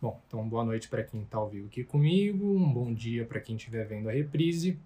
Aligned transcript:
Bom, 0.00 0.20
então 0.26 0.46
boa 0.46 0.62
noite 0.62 0.88
para 0.88 1.02
quem 1.02 1.22
está 1.22 1.38
ao 1.38 1.48
vivo 1.48 1.68
aqui 1.68 1.82
comigo, 1.82 2.54
um 2.54 2.70
bom 2.70 2.92
dia 2.92 3.24
para 3.24 3.40
quem 3.40 3.56
estiver 3.56 3.86
vendo 3.86 4.10
a 4.10 4.12
reprise. 4.12 4.78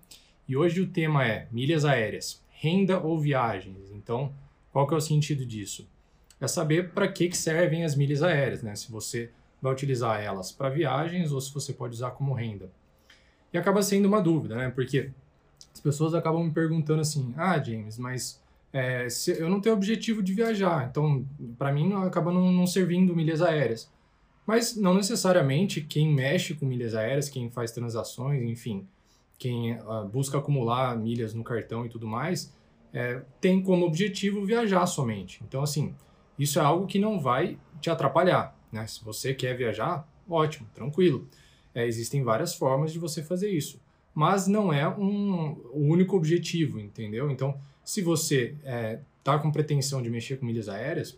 E 0.47 0.57
hoje 0.57 0.81
o 0.81 0.87
tema 0.87 1.27
é 1.27 1.49
milhas 1.51 1.85
aéreas, 1.85 2.41
renda 2.51 3.01
ou 3.01 3.19
viagens. 3.19 3.91
Então, 3.91 4.33
qual 4.73 4.87
que 4.87 4.95
é 4.95 4.97
o 4.97 5.01
sentido 5.01 5.45
disso? 5.45 5.89
É 6.41 6.47
saber 6.47 6.91
para 6.91 7.09
que, 7.09 7.29
que 7.29 7.37
servem 7.37 7.85
as 7.85 7.97
milhas 7.97 8.23
aéreas, 8.23 8.63
né? 8.63 8.77
Se 8.77 8.91
você 8.91 9.31
vai 9.61 9.73
utilizar 9.73 10.21
elas 10.21 10.53
para 10.53 10.69
viagens 10.69 11.33
ou 11.33 11.41
se 11.41 11.53
você 11.53 11.73
pode 11.73 11.95
usar 11.95 12.13
como 12.13 12.33
renda. 12.33 12.71
E 13.53 13.59
acaba 13.59 13.83
sendo 13.83 14.07
uma 14.07 14.23
dúvida, 14.23 14.55
né? 14.55 14.71
Porque 14.71 15.11
as 15.75 15.81
pessoas 15.81 16.15
acabam 16.15 16.45
me 16.45 16.53
perguntando 16.53 17.01
assim: 17.01 17.35
ah, 17.37 17.59
James, 17.59 17.99
mas 17.99 18.41
é, 18.73 19.09
eu 19.39 19.51
não 19.51 19.61
tenho 19.61 19.75
objetivo 19.75 20.23
de 20.23 20.33
viajar, 20.33 20.89
então 20.89 21.27
para 21.59 21.73
mim 21.73 21.93
acaba 21.95 22.33
não, 22.33 22.53
não 22.53 22.67
servindo 22.67 23.15
milhas 23.15 23.43
aéreas. 23.43 23.91
Mas 24.47 24.77
não 24.77 24.95
necessariamente 24.95 25.81
quem 25.81 26.13
mexe 26.13 26.55
com 26.55 26.67
milhas 26.67 26.95
aéreas, 26.95 27.29
quem 27.29 27.51
faz 27.51 27.73
transações, 27.73 28.43
enfim, 28.43 28.87
quem 29.39 29.73
uh, 29.73 30.07
busca 30.11 30.39
acumular 30.39 30.97
milhas 30.99 31.33
no 31.35 31.45
cartão 31.45 31.87
e 31.87 31.89
tudo 31.89 32.07
mais, 32.07 32.53
é, 32.93 33.23
tem 33.41 33.63
como 33.63 33.87
objetivo 33.87 34.45
viajar 34.45 34.87
somente. 34.87 35.41
Então, 35.47 35.63
assim, 35.63 35.95
isso 36.39 36.59
é 36.59 36.63
algo 36.63 36.87
que 36.87 36.99
não 36.99 37.19
vai 37.21 37.59
te 37.81 37.89
atrapalhar. 37.91 38.57
Né? 38.73 38.87
Se 38.87 39.05
você 39.05 39.33
quer 39.33 39.57
viajar, 39.57 40.07
ótimo, 40.29 40.69
tranquilo. 40.75 41.27
É, 41.75 41.87
existem 41.87 42.23
várias 42.23 42.55
formas 42.55 42.93
de 42.93 42.99
você 42.99 43.23
fazer 43.23 43.49
isso, 43.49 43.81
mas 44.13 44.47
não 44.49 44.73
é 44.73 44.89
um, 44.89 45.53
o 45.73 45.87
único 45.87 46.17
objetivo, 46.17 46.81
entendeu? 46.81 47.31
Então, 47.31 47.61
se 47.85 48.03
você 48.03 48.57
está 48.59 48.71
é, 48.71 49.01
tá 49.23 49.39
com 49.39 49.53
pretensão 49.53 50.03
de 50.03 50.11
mexer 50.11 50.39
com 50.39 50.47
milhas 50.47 50.69
aéreas, 50.69 51.17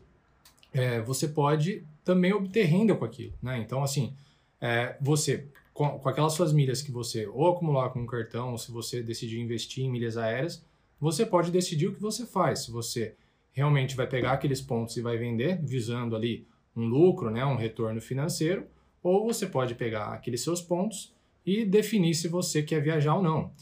é, 0.72 1.00
você 1.00 1.28
pode 1.28 1.84
também 2.04 2.32
obter 2.32 2.64
renda 2.64 2.94
com 2.94 3.04
aquilo. 3.04 3.34
Né? 3.42 3.58
Então, 3.58 3.82
assim, 3.82 4.14
é, 4.60 4.96
você, 5.00 5.48
com, 5.72 5.98
com, 5.98 6.08
aquelas 6.08 6.32
suas 6.32 6.52
milhas 6.52 6.82
que 6.82 6.90
você 6.90 7.26
ou 7.26 7.48
acumular 7.48 7.91
com 7.91 8.00
um 8.00 8.06
cartão, 8.06 8.52
ou 8.52 8.58
se 8.58 8.70
você 8.70 9.02
decidir 9.02 9.41
investir 9.41 9.84
em 9.84 9.91
milhas 9.91 10.16
aéreas, 10.16 10.64
você 11.00 11.27
pode 11.27 11.50
decidir 11.50 11.88
o 11.88 11.94
que 11.94 12.00
você 12.00 12.27
faz. 12.27 12.64
Se 12.64 12.70
você 12.70 13.14
realmente 13.52 13.94
vai 13.97 14.06
pegar 14.06 14.32
aqueles 14.32 14.60
pontos 14.60 14.97
e 14.97 15.02
vai 15.02 15.19
vender, 15.19 15.60
visando 15.62 16.16
ali 16.16 16.47
um 16.75 16.86
lucro, 16.86 17.30
né, 17.30 17.44
um 17.44 17.56
retorno 17.56 18.00
financeiro, 18.00 18.66
ou 19.02 19.27
você 19.27 19.47
pode 19.47 19.75
pegar 19.75 20.06
aqueles 20.06 20.42
seus 20.42 20.62
pontos 20.62 21.12
e 21.44 21.64
definir 21.64 22.14
se 22.14 22.28
você 22.28 22.62
quer 22.62 22.80
viajar 22.80 23.16
ou 23.16 23.22
não. 23.22 23.52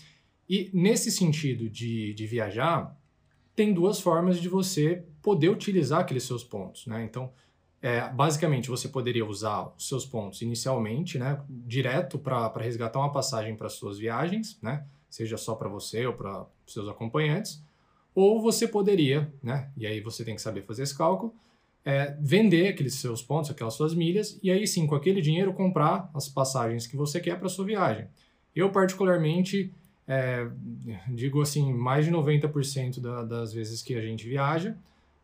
E 0.49 0.71
nesse 0.73 1.11
sentido 1.11 1.69
de, 1.69 2.13
de 2.13 2.27
viajar, 2.27 2.97
tem 3.57 3.73
duas 3.73 4.01
formas 4.01 4.41
de 4.41 4.49
você 4.49 5.05
poder 5.23 5.49
utilizar 5.49 6.01
aqueles 6.01 6.25
seus 6.25 6.43
pontos. 6.43 6.87
Né? 6.87 7.05
Então, 7.05 7.31
é, 7.83 8.09
basicamente, 8.11 8.69
você 8.69 8.89
poderia 8.89 9.25
usar 9.25 9.73
os 9.77 9.89
seus 9.89 10.05
pontos 10.05 10.43
inicialmente, 10.43 11.19
né, 11.19 11.43
direto 11.49 12.19
para 12.19 12.53
resgatar 12.59 12.99
uma 12.99 13.11
passagem 13.11 13.57
para 13.57 13.71
suas 13.71 13.99
viagens, 13.99 14.59
né, 14.61 14.85
seja 15.09 15.39
só 15.39 15.55
para 15.55 15.69
você 15.69 16.07
ou 16.07 16.13
para 16.13 16.45
seus 16.67 16.89
acompanhantes, 16.89 17.65
ou 18.15 18.43
você 18.43 18.69
poderia, 18.69 19.33
né, 19.43 19.71
e 19.79 19.87
aí 19.87 20.01
você 20.01 20.25
tem 20.25 20.35
que 20.35 20.43
saber 20.43 20.63
fazer 20.63 20.83
esse 20.83 20.97
cálculo, 20.97 21.35
é, 21.83 22.15
vender 22.21 22.69
aqueles 22.69 22.97
seus 22.97 23.23
pontos, 23.23 23.51
aquelas 23.51 23.73
suas 23.73 23.95
milhas, 23.95 24.39
e 24.43 24.51
aí 24.51 24.67
sim, 24.67 24.87
com 24.87 24.95
aquele 24.95 25.23
dinheiro, 25.23 25.55
comprar 25.55 26.11
as 26.13 26.29
passagens 26.29 26.87
que 26.87 26.97
você 26.97 27.19
quer 27.19 27.39
para 27.39 27.49
sua 27.49 27.65
viagem. 27.65 28.07
Eu, 28.55 28.71
particularmente, 28.71 29.73
é, 30.07 30.47
digo 31.09 31.41
assim, 31.41 31.73
mais 31.73 32.05
de 32.05 32.11
90% 32.11 33.01
da, 33.01 33.25
das 33.25 33.55
vezes 33.55 33.81
que 33.81 33.95
a 33.95 34.03
gente 34.03 34.29
viaja, 34.29 34.77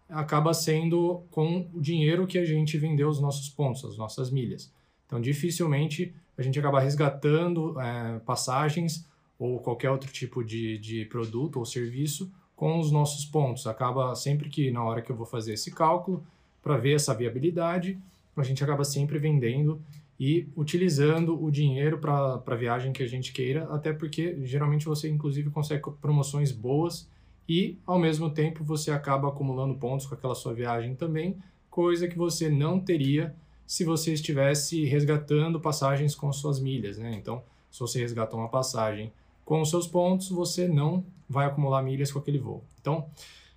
acaba 0.09 0.55
sendo 0.55 1.25
com 1.31 1.69
o 1.75 1.81
dinheiro 1.81 2.27
que 2.27 2.39
a 2.39 2.45
gente 2.45 2.79
vendeu 2.79 3.09
os 3.09 3.21
nossos 3.21 3.49
pontos, 3.49 3.85
as 3.85 3.97
nossas 3.97 4.31
milhas. 4.31 4.73
Então, 5.07 5.21
dificilmente 5.21 6.15
a 6.37 6.43
gente 6.43 6.59
acaba 6.59 6.81
resgatando 6.81 7.81
é, 7.81 8.19
passagens 8.21 9.07
ou 9.39 9.59
qualquer 9.59 9.91
outro 9.91 10.13
tipo 10.13 10.45
de, 10.45 10.79
de 10.79 11.05
produto 11.07 11.59
ou 11.59 11.65
serviço 11.65 12.31
com 12.55 12.79
os 12.79 12.91
nossos 12.91 13.25
pontos. 13.25 13.67
Acaba 13.67 14.15
sempre 14.15 14.49
que, 14.49 14.71
na 14.71 14.83
hora 14.83 15.03
que 15.03 15.11
eu 15.11 15.17
vou 15.17 15.27
fazer 15.27 15.55
esse 15.55 15.71
cálculo, 15.71 16.25
para 16.63 16.77
ver 16.77 16.95
essa 16.95 17.15
viabilidade, 17.15 17.99
a 18.37 18.43
gente 18.43 18.63
acaba 18.63 18.85
sempre 18.85 19.19
vendendo 19.19 19.81
e 20.19 20.49
utilizando 20.57 21.43
o 21.43 21.51
dinheiro 21.51 21.99
para 21.99 22.43
a 22.45 22.55
viagem 22.55 22.93
que 22.93 23.03
a 23.03 23.07
gente 23.07 23.33
queira, 23.33 23.65
até 23.73 23.93
porque 23.93 24.39
geralmente 24.45 24.87
você, 24.87 25.09
inclusive, 25.09 25.51
consegue 25.51 25.83
promoções 26.01 26.53
boas 26.53 27.09
e, 27.49 27.79
ao 27.87 27.99
mesmo 27.99 28.31
tempo, 28.31 28.65
você 28.65 28.91
acaba 28.91 29.29
acumulando 29.29 29.75
pontos 29.75 30.07
com 30.07 30.15
aquela 30.15 30.35
sua 30.35 30.53
viagem 30.53 30.95
também, 30.95 31.37
coisa 31.71 32.09
que 32.09 32.17
você 32.17 32.49
não 32.49 32.81
teria 32.81 33.35
se 33.67 33.85
você 33.85 34.13
estivesse 34.13 34.85
resgatando 34.85 35.61
passagens 35.61 36.15
com 36.15 36.33
suas 36.33 36.61
milhas, 36.61 36.99
né? 36.99 37.15
Então, 37.15 37.43
se 37.71 37.81
você 37.81 37.99
resgatar 38.01 38.37
uma 38.37 38.49
passagem 38.49 39.13
com 39.45 39.61
os 39.61 39.71
seus 39.71 39.87
pontos, 39.87 40.29
você 40.29 40.67
não 40.67 41.05
vai 41.29 41.47
acumular 41.47 41.83
milhas 41.83 42.13
com 42.13 42.19
aquele 42.19 42.39
voo. 42.39 42.65
Então, 42.81 43.09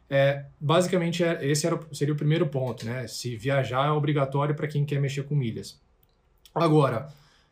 é, 0.10 0.46
basicamente, 0.60 1.24
é, 1.24 1.46
esse 1.48 1.68
era, 1.68 1.80
seria 1.92 2.14
o 2.14 2.18
primeiro 2.18 2.48
ponto, 2.48 2.86
né? 2.86 3.08
Se 3.08 3.36
viajar 3.36 3.88
é 3.88 3.92
obrigatório 3.92 4.56
para 4.56 4.68
quem 4.68 4.84
quer 4.84 5.00
mexer 5.00 5.24
com 5.24 5.36
milhas. 5.36 5.80
Agora, 6.54 7.08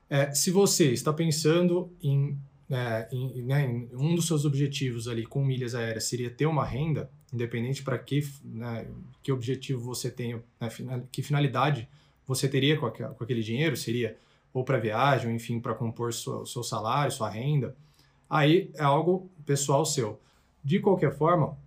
é, 0.09 0.31
se 0.31 0.49
você 0.49 0.91
está 0.91 1.13
pensando 1.13 1.91
em 2.01 2.37
é, 2.69 3.07
em, 3.11 3.43
né, 3.43 3.87
um 3.93 4.15
dos 4.15 4.27
seus 4.27 4.45
objetivos 4.45 5.07
ali 5.07 5.25
com 5.25 5.43
milhas 5.43 5.73
aéreas 5.73 6.03
seria 6.05 6.29
ter 6.29 6.45
uma 6.45 6.65
renda, 6.65 7.09
independente 7.33 7.81
para 7.81 7.97
que, 7.97 8.27
né, 8.43 8.87
que 9.23 9.31
objetivo 9.31 9.81
você 9.81 10.11
tem, 10.11 10.41
né, 10.59 11.03
que 11.11 11.21
finalidade 11.21 11.87
você 12.25 12.47
teria 12.47 12.77
com, 12.77 12.85
aquele, 12.85 13.09
com 13.09 13.23
aquele 13.23 13.41
dinheiro, 13.41 13.77
seria 13.77 14.17
ou 14.53 14.63
para 14.63 14.79
viagem, 14.79 15.29
ou 15.29 15.35
enfim, 15.35 15.59
para 15.59 15.73
compor 15.73 16.13
seu, 16.13 16.45
seu 16.45 16.63
salário, 16.63 17.11
sua 17.11 17.29
renda, 17.29 17.75
aí 18.29 18.71
é 18.75 18.83
algo 18.83 19.29
pessoal 19.45 19.85
seu. 19.85 20.19
De 20.63 20.79
qualquer 20.79 21.15
forma, 21.15 21.57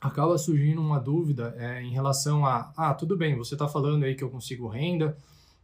acaba 0.00 0.36
surgindo 0.36 0.80
uma 0.80 0.98
dúvida 0.98 1.54
é, 1.56 1.80
em 1.82 1.90
relação 1.90 2.44
a, 2.44 2.72
ah, 2.76 2.92
tudo 2.92 3.16
bem, 3.16 3.36
você 3.36 3.54
está 3.54 3.66
falando 3.66 4.04
aí 4.04 4.14
que 4.14 4.22
eu 4.22 4.28
consigo 4.28 4.68
renda, 4.68 5.16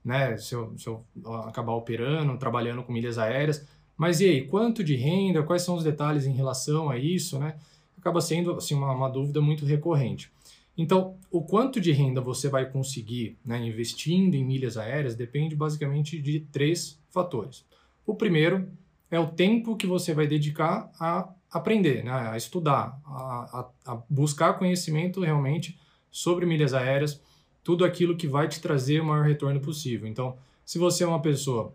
né, 0.03 0.39
se 0.39 0.55
eu, 0.55 0.73
se 0.79 0.87
eu 0.87 1.05
acabar 1.47 1.73
operando, 1.73 2.39
trabalhando 2.39 2.83
com 2.83 2.93
milhas 2.93 3.19
aéreas, 3.19 3.67
mas 4.01 4.19
e 4.23 4.25
aí, 4.25 4.47
quanto 4.47 4.83
de 4.83 4.97
renda, 4.97 5.43
quais 5.43 5.61
são 5.61 5.75
os 5.75 5.85
detalhes 5.85 6.25
em 6.25 6.33
relação 6.33 6.89
a 6.89 6.97
isso, 6.97 7.39
né? 7.39 7.57
Acaba 7.99 8.19
sendo 8.23 8.53
assim, 8.53 8.75
uma, 8.75 8.91
uma 8.95 9.11
dúvida 9.11 9.43
muito 9.43 9.67
recorrente. 9.67 10.33
Então, 10.75 11.19
o 11.31 11.43
quanto 11.43 11.79
de 11.79 11.93
renda 11.93 12.19
você 12.19 12.49
vai 12.49 12.65
conseguir 12.65 13.37
né, 13.45 13.63
investindo 13.63 14.35
em 14.35 14.43
milhas 14.43 14.79
aéreas 14.79 15.15
depende 15.15 15.55
basicamente 15.55 16.19
de 16.19 16.41
três 16.41 16.99
fatores. 17.11 17.63
O 18.07 18.15
primeiro 18.15 18.71
é 19.11 19.21
o 19.21 19.27
tempo 19.27 19.77
que 19.77 19.87
você 19.87 20.15
vai 20.15 20.27
dedicar 20.27 20.91
a 20.99 21.29
aprender, 21.53 22.03
né, 22.03 22.11
a 22.11 22.39
estudar, 22.39 22.99
a, 23.05 23.69
a, 23.85 23.93
a 23.93 24.03
buscar 24.09 24.55
conhecimento 24.55 25.21
realmente 25.21 25.79
sobre 26.11 26.47
milhas 26.47 26.73
aéreas, 26.73 27.21
tudo 27.63 27.85
aquilo 27.85 28.17
que 28.17 28.27
vai 28.27 28.49
te 28.49 28.63
trazer 28.63 29.03
o 29.03 29.05
maior 29.05 29.27
retorno 29.27 29.61
possível. 29.61 30.09
Então, 30.09 30.39
se 30.65 30.79
você 30.79 31.05
é 31.05 31.07
uma 31.07 31.21
pessoa 31.21 31.75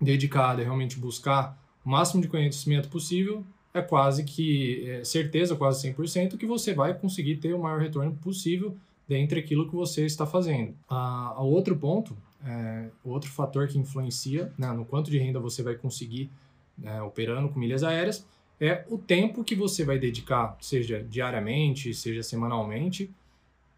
dedicada 0.00 0.60
a 0.60 0.64
realmente 0.64 0.98
buscar 0.98 1.58
o 1.84 1.88
máximo 1.88 2.22
de 2.22 2.28
conhecimento 2.28 2.88
possível, 2.88 3.44
é 3.72 3.82
quase 3.82 4.24
que 4.24 4.88
é 4.88 5.04
certeza, 5.04 5.56
quase 5.56 5.92
100%, 5.92 6.36
que 6.36 6.46
você 6.46 6.72
vai 6.72 6.94
conseguir 6.94 7.36
ter 7.36 7.52
o 7.54 7.58
maior 7.58 7.80
retorno 7.80 8.14
possível 8.14 8.76
dentre 9.06 9.40
aquilo 9.40 9.68
que 9.68 9.74
você 9.74 10.06
está 10.06 10.24
fazendo. 10.24 10.74
A, 10.88 11.34
a 11.36 11.42
outro 11.42 11.76
ponto, 11.76 12.16
é, 12.44 12.88
outro 13.04 13.30
fator 13.30 13.66
que 13.66 13.78
influencia 13.78 14.52
né, 14.56 14.72
no 14.72 14.84
quanto 14.84 15.10
de 15.10 15.18
renda 15.18 15.40
você 15.40 15.62
vai 15.62 15.74
conseguir 15.74 16.30
né, 16.78 17.02
operando 17.02 17.48
com 17.48 17.58
milhas 17.58 17.82
aéreas 17.82 18.26
é 18.60 18.84
o 18.88 18.96
tempo 18.96 19.42
que 19.42 19.54
você 19.54 19.84
vai 19.84 19.98
dedicar, 19.98 20.56
seja 20.60 21.02
diariamente, 21.02 21.92
seja 21.92 22.22
semanalmente, 22.22 23.10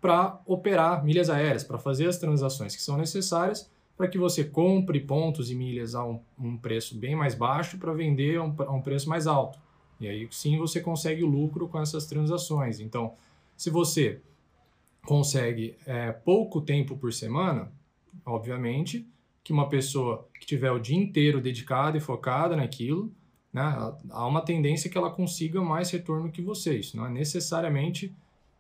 para 0.01 0.39
operar 0.47 1.03
milhas 1.03 1.31
aéreas, 1.31 1.65
para 1.65 1.79
fazer 1.79 2.07
as 2.07 2.19
transações 2.19 2.77
que 2.77 2.83
são 2.83 2.97
necessárias 2.97 3.71
para 3.97 4.09
que 4.09 4.19
você 4.19 4.45
compre 4.45 5.01
pontos 5.01 5.51
e 5.51 5.55
milhas 5.55 5.95
a 5.95 6.05
um, 6.05 6.21
um 6.39 6.57
preço 6.57 6.97
bem 6.97 7.17
mais 7.17 7.35
baixo 7.35 7.79
para 7.79 7.93
vender 7.93 8.37
a 8.37 8.45
um, 8.45 8.55
a 8.59 8.73
um, 8.73 8.83
preço 8.83 9.09
mais 9.09 9.27
alto. 9.27 9.59
E 9.99 10.07
aí 10.07 10.29
sim 10.31 10.59
você 10.59 10.81
consegue 10.81 11.25
o 11.25 11.27
lucro 11.27 11.67
com 11.67 11.81
essas 11.81 12.07
transações. 12.07 12.79
Então, 12.79 13.15
se 13.57 13.71
você 13.71 14.21
consegue 15.05 15.77
é, 15.87 16.13
pouco 16.13 16.61
tempo 16.61 16.97
por 16.97 17.13
semana, 17.13 17.73
obviamente 18.25 19.07
que 19.43 19.53
uma 19.53 19.69
pessoa 19.69 20.29
que 20.39 20.45
tiver 20.45 20.73
o 20.73 20.79
dia 20.79 20.97
inteiro 20.97 21.41
dedicada 21.41 21.97
e 21.97 22.01
focada 22.01 22.57
naquilo, 22.57 23.13
né, 23.53 23.63
há 24.11 24.27
uma 24.27 24.43
tendência 24.43 24.91
que 24.91 24.99
ela 24.99 25.09
consiga 25.09 25.63
mais 25.63 25.89
retorno 25.91 26.33
que 26.33 26.43
você. 26.43 26.77
Isso 26.77 26.97
não 26.97 27.07
é 27.07 27.11
necessariamente 27.11 28.13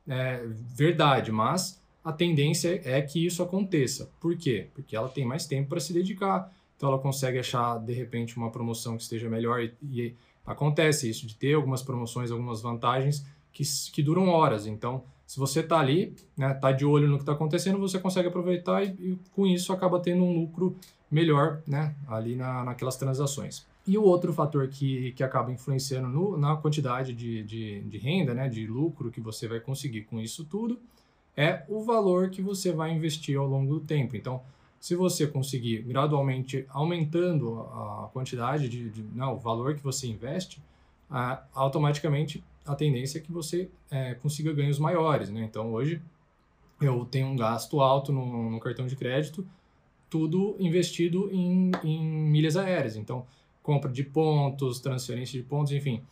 é, 0.06 0.46
verdade, 0.46 1.32
mas 1.32 1.82
a 2.06 2.12
tendência 2.12 2.80
é 2.84 3.02
que 3.02 3.26
isso 3.26 3.42
aconteça. 3.42 4.08
Por 4.20 4.36
quê? 4.36 4.68
Porque 4.72 4.94
ela 4.94 5.08
tem 5.08 5.24
mais 5.24 5.44
tempo 5.44 5.70
para 5.70 5.80
se 5.80 5.92
dedicar, 5.92 6.52
então 6.76 6.88
ela 6.88 7.00
consegue 7.00 7.36
achar 7.36 7.80
de 7.80 7.92
repente 7.92 8.36
uma 8.36 8.48
promoção 8.48 8.96
que 8.96 9.02
esteja 9.02 9.28
melhor 9.28 9.60
e, 9.60 9.74
e 9.82 10.14
acontece 10.46 11.10
isso 11.10 11.26
de 11.26 11.34
ter 11.34 11.54
algumas 11.54 11.82
promoções, 11.82 12.30
algumas 12.30 12.62
vantagens 12.62 13.26
que, 13.52 13.64
que 13.92 14.04
duram 14.04 14.28
horas. 14.28 14.68
Então, 14.68 15.02
se 15.26 15.40
você 15.40 15.58
está 15.58 15.80
ali, 15.80 16.14
né, 16.36 16.54
tá 16.54 16.70
de 16.70 16.84
olho 16.86 17.08
no 17.08 17.16
que 17.16 17.22
está 17.22 17.32
acontecendo, 17.32 17.76
você 17.80 17.98
consegue 17.98 18.28
aproveitar 18.28 18.84
e, 18.84 18.90
e, 18.90 19.18
com 19.32 19.44
isso 19.44 19.72
acaba 19.72 19.98
tendo 19.98 20.22
um 20.22 20.32
lucro 20.42 20.76
melhor 21.10 21.60
né, 21.66 21.92
ali 22.06 22.36
na, 22.36 22.62
naquelas 22.62 22.96
transações. 22.96 23.66
E 23.84 23.98
o 23.98 24.04
outro 24.04 24.32
fator 24.32 24.68
que, 24.68 25.10
que 25.12 25.24
acaba 25.24 25.50
influenciando 25.50 26.06
no, 26.06 26.36
na 26.36 26.54
quantidade 26.54 27.12
de, 27.12 27.42
de, 27.42 27.80
de 27.80 27.98
renda, 27.98 28.32
né, 28.32 28.48
de 28.48 28.64
lucro 28.64 29.10
que 29.10 29.20
você 29.20 29.48
vai 29.48 29.58
conseguir 29.58 30.02
com 30.02 30.20
isso 30.20 30.44
tudo, 30.44 30.78
é 31.36 31.62
o 31.68 31.82
valor 31.82 32.30
que 32.30 32.40
você 32.40 32.72
vai 32.72 32.92
investir 32.92 33.38
ao 33.38 33.46
longo 33.46 33.74
do 33.74 33.80
tempo. 33.80 34.16
Então, 34.16 34.42
se 34.80 34.94
você 34.94 35.26
conseguir 35.26 35.82
gradualmente 35.82 36.64
aumentando 36.68 37.60
a 37.60 38.08
quantidade 38.12 38.68
de, 38.68 38.88
de 38.88 39.02
não, 39.14 39.34
o 39.34 39.38
valor 39.38 39.74
que 39.74 39.82
você 39.82 40.06
investe, 40.06 40.62
automaticamente 41.54 42.42
a 42.64 42.74
tendência 42.74 43.18
é 43.18 43.20
que 43.20 43.30
você 43.30 43.68
é, 43.90 44.14
consiga 44.14 44.52
ganhos 44.52 44.78
maiores. 44.78 45.28
Né? 45.30 45.44
Então, 45.44 45.72
hoje 45.72 46.00
eu 46.80 47.04
tenho 47.04 47.28
um 47.28 47.36
gasto 47.36 47.80
alto 47.80 48.12
no, 48.12 48.50
no 48.50 48.60
cartão 48.60 48.86
de 48.86 48.96
crédito, 48.96 49.46
tudo 50.08 50.56
investido 50.58 51.30
em, 51.32 51.70
em 51.84 52.04
milhas 52.04 52.56
aéreas. 52.56 52.96
Então, 52.96 53.26
compra 53.62 53.90
de 53.90 54.04
pontos, 54.04 54.80
transferência 54.80 55.40
de 55.40 55.46
pontos, 55.46 55.72
enfim, 55.72 56.02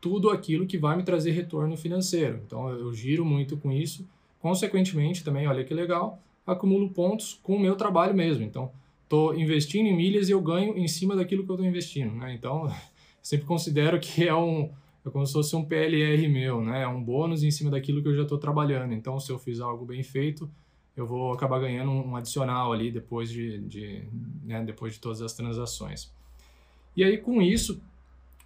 tudo 0.00 0.30
aquilo 0.30 0.66
que 0.66 0.78
vai 0.78 0.96
me 0.96 1.02
trazer 1.02 1.32
retorno 1.32 1.76
financeiro. 1.76 2.40
Então, 2.46 2.68
eu 2.68 2.92
giro 2.94 3.24
muito 3.24 3.56
com 3.56 3.70
isso 3.70 4.06
Consequentemente, 4.42 5.22
também, 5.22 5.46
olha 5.46 5.62
que 5.62 5.72
legal, 5.72 6.20
acumulo 6.44 6.90
pontos 6.90 7.38
com 7.44 7.54
o 7.54 7.60
meu 7.60 7.76
trabalho 7.76 8.12
mesmo. 8.12 8.42
Então, 8.42 8.72
estou 9.04 9.38
investindo 9.38 9.86
em 9.86 9.96
milhas 9.96 10.28
e 10.28 10.32
eu 10.32 10.40
ganho 10.40 10.76
em 10.76 10.88
cima 10.88 11.14
daquilo 11.14 11.44
que 11.44 11.50
eu 11.52 11.54
estou 11.54 11.68
investindo. 11.68 12.12
Né? 12.16 12.34
Então, 12.34 12.68
sempre 13.22 13.46
considero 13.46 14.00
que 14.00 14.26
é 14.26 14.34
um 14.34 14.68
é 15.06 15.10
como 15.10 15.24
se 15.26 15.32
fosse 15.32 15.54
um 15.56 15.64
PLR 15.64 16.28
meu, 16.28 16.60
né? 16.60 16.82
É 16.82 16.86
um 16.86 17.02
bônus 17.02 17.42
em 17.42 17.50
cima 17.50 17.72
daquilo 17.72 18.00
que 18.00 18.08
eu 18.08 18.14
já 18.14 18.22
estou 18.22 18.38
trabalhando. 18.38 18.94
Então, 18.94 19.18
se 19.18 19.32
eu 19.32 19.38
fiz 19.38 19.58
algo 19.58 19.84
bem 19.84 20.02
feito, 20.04 20.48
eu 20.96 21.04
vou 21.04 21.32
acabar 21.32 21.58
ganhando 21.58 21.90
um 21.90 22.14
adicional 22.14 22.72
ali 22.72 22.90
depois 22.90 23.28
de, 23.28 23.58
de 23.62 24.04
né? 24.44 24.62
depois 24.64 24.94
de 24.94 25.00
todas 25.00 25.20
as 25.20 25.32
transações. 25.34 26.12
E 26.96 27.02
aí, 27.02 27.18
com 27.18 27.42
isso, 27.42 27.80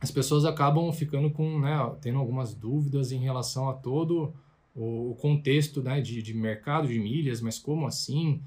as 0.00 0.10
pessoas 0.10 0.46
acabam 0.46 0.90
ficando 0.93 1.31
com, 1.31 1.60
né, 1.60 1.76
tendo 2.00 2.19
algumas 2.19 2.54
dúvidas 2.54 3.12
em 3.12 3.19
relação 3.19 3.69
a 3.69 3.75
todo 3.75 4.32
o, 4.76 5.12
o 5.12 5.14
contexto 5.14 5.82
né, 5.82 6.00
de, 6.00 6.20
de 6.20 6.34
mercado 6.34 6.87
de 6.87 6.99
milhas, 6.99 7.40
mas 7.40 7.58
como 7.58 7.87
assim? 7.87 8.43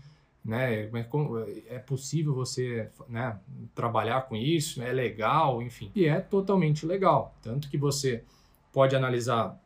Né, 0.46 0.90
é 1.68 1.80
possível 1.80 2.34
você 2.34 2.90
né, 3.10 3.38
trabalhar 3.76 4.22
com 4.22 4.36
isso? 4.36 4.82
É 4.82 4.94
legal, 4.94 5.62
enfim. 5.62 5.92
E 5.96 6.06
é 6.06 6.20
totalmente 6.20 6.86
legal. 6.86 7.36
Tanto 7.42 7.70
que 7.70 7.78
você 7.78 8.24
pode 8.72 8.96
analisar 8.96 9.60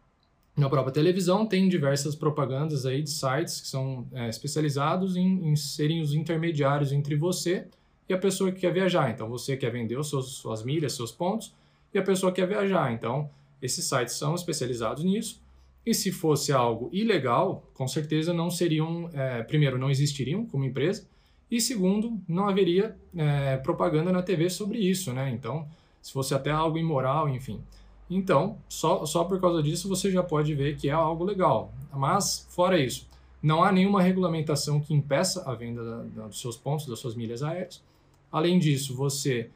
na 0.56 0.70
própria 0.70 0.94
televisão, 0.94 1.46
tem 1.46 1.68
diversas 1.68 2.16
propagandas 2.16 2.86
aí 2.86 3.02
de 3.02 3.10
sites 3.10 3.60
que 3.60 3.68
são 3.68 4.08
é, 4.14 4.30
especializados 4.30 5.16
em, 5.16 5.48
em 5.48 5.56
serem 5.56 6.02
os 6.02 6.14
intermediários 6.14 6.92
entre 6.92 7.16
você 7.16 7.68
e 8.08 8.14
a 8.14 8.18
pessoa 8.18 8.52
que 8.52 8.62
quer 8.62 8.72
viajar. 8.72 9.10
Então, 9.10 9.28
você 9.28 9.58
quer 9.58 9.72
vender 9.72 9.98
os 9.98 10.10
seus, 10.10 10.34
suas 10.36 10.64
milhas, 10.64 10.94
seus 10.94 11.12
pontos, 11.12 11.54
e 11.94 11.98
a 11.98 12.04
pessoa 12.04 12.32
quer 12.32 12.48
viajar. 12.48 12.92
Então, 12.94 13.30
esses 13.62 13.86
sites 13.86 14.16
são 14.16 14.36
especializados 14.36 15.04
nisso 15.04 15.43
e 15.86 15.94
se 15.94 16.12
fosse 16.12 16.52
algo 16.52 16.90
ilegal, 16.94 17.70
com 17.74 17.88
certeza 17.88 18.34
não 18.34 18.50
seriam, 18.50 19.10
é, 19.14 19.44
primeiro, 19.44 19.78
não 19.78 19.90
existiriam 19.90 20.46
como 20.46 20.64
empresa, 20.64 21.08
e 21.52 21.60
segundo, 21.60 22.20
não 22.28 22.48
haveria 22.48 22.98
é, 23.16 23.58
propaganda 23.58 24.12
na 24.12 24.22
TV 24.22 24.50
sobre 24.50 24.80
isso, 24.80 25.14
né? 25.14 25.30
Então, 25.30 25.68
se 26.02 26.12
fosse 26.12 26.34
até 26.34 26.50
algo 26.50 26.78
imoral, 26.78 27.30
enfim. 27.30 27.62
Então, 28.10 28.58
só, 28.68 29.06
só 29.06 29.24
por 29.24 29.40
causa 29.40 29.62
disso 29.62 29.88
você 29.88 30.10
já 30.10 30.24
pode 30.24 30.54
ver 30.56 30.76
que 30.78 30.90
é 30.90 30.92
algo 30.92 31.24
legal. 31.24 31.74
Mas, 31.92 32.48
fora 32.50 32.80
isso, 32.80 33.08
não 33.42 33.64
há 33.64 33.72
nenhuma 33.72 34.02
regulamentação 34.02 34.80
que 34.80 34.94
impeça 34.94 35.44
a 35.50 35.54
venda 35.54 35.84
da, 35.84 36.04
da, 36.04 36.28
dos 36.28 36.40
seus 36.40 36.58
pontos, 36.58 36.88
das 36.88 37.00
suas 37.00 37.16
milhas 37.16 37.44
aéreas. 37.44 37.84
Além 38.32 38.58
disso, 38.58 38.96
você, 38.96 39.50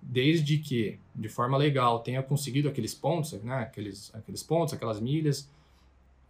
desde 0.00 0.58
que 0.58 0.98
de 1.14 1.28
forma 1.28 1.58
legal 1.58 2.00
tenha 2.00 2.22
conseguido 2.22 2.68
aqueles 2.68 2.94
pontos, 2.94 3.32
né? 3.42 3.56
aqueles, 3.56 4.14
aqueles 4.14 4.42
pontos, 4.42 4.72
aquelas 4.72 5.00
milhas, 5.00 5.50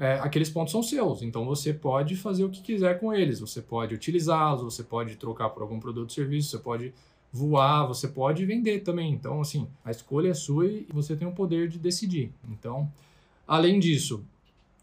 é, 0.02 0.18
aqueles 0.20 0.50
pontos 0.50 0.72
são 0.72 0.82
seus, 0.82 1.22
então 1.22 1.44
você 1.44 1.72
pode 1.72 2.16
fazer 2.16 2.42
o 2.42 2.50
que 2.50 2.60
quiser 2.60 2.98
com 2.98 3.14
eles. 3.14 3.38
Você 3.38 3.62
pode 3.62 3.94
utilizá-los, 3.94 4.62
você 4.62 4.82
pode 4.82 5.14
trocar 5.14 5.50
por 5.50 5.62
algum 5.62 5.78
produto 5.78 6.08
ou 6.08 6.14
serviço, 6.14 6.50
você 6.50 6.58
pode 6.58 6.92
voar, 7.32 7.86
você 7.86 8.08
pode 8.08 8.44
vender 8.44 8.80
também. 8.80 9.12
Então, 9.12 9.40
assim, 9.40 9.68
a 9.84 9.92
escolha 9.92 10.30
é 10.30 10.34
sua 10.34 10.66
e 10.66 10.88
você 10.92 11.14
tem 11.14 11.28
o 11.28 11.30
poder 11.30 11.68
de 11.68 11.78
decidir. 11.78 12.32
Então, 12.50 12.90
além 13.46 13.78
disso, 13.78 14.24